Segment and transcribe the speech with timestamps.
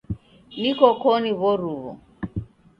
[0.59, 1.91] Niko koni w'oruw'o.